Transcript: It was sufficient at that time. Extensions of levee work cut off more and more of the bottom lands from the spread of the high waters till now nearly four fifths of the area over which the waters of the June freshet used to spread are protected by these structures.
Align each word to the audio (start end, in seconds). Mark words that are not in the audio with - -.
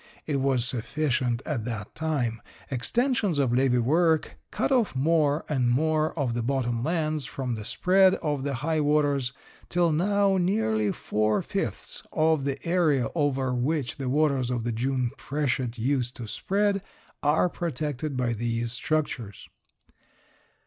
It 0.25 0.37
was 0.37 0.65
sufficient 0.65 1.43
at 1.45 1.63
that 1.65 1.93
time. 1.93 2.41
Extensions 2.71 3.37
of 3.37 3.53
levee 3.53 3.77
work 3.77 4.35
cut 4.49 4.71
off 4.71 4.95
more 4.95 5.45
and 5.47 5.69
more 5.69 6.17
of 6.17 6.33
the 6.33 6.41
bottom 6.41 6.83
lands 6.83 7.25
from 7.25 7.53
the 7.53 7.63
spread 7.63 8.15
of 8.15 8.43
the 8.43 8.55
high 8.65 8.79
waters 8.81 9.31
till 9.69 9.91
now 9.91 10.37
nearly 10.37 10.91
four 10.91 11.43
fifths 11.43 12.01
of 12.11 12.45
the 12.45 12.57
area 12.67 13.09
over 13.13 13.53
which 13.53 13.97
the 13.97 14.09
waters 14.09 14.49
of 14.49 14.63
the 14.63 14.71
June 14.71 15.11
freshet 15.19 15.77
used 15.77 16.15
to 16.15 16.25
spread 16.27 16.83
are 17.21 17.47
protected 17.47 18.17
by 18.17 18.33
these 18.33 18.71
structures. 18.71 19.49